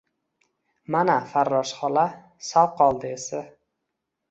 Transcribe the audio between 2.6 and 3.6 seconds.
qoldi esi–